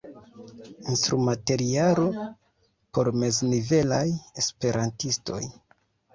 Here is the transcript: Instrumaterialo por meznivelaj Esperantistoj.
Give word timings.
Instrumaterialo 0.93 2.05
por 2.99 3.11
meznivelaj 3.25 4.03
Esperantistoj. 4.45 5.45